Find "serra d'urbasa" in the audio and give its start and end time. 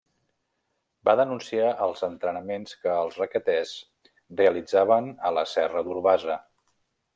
5.55-6.43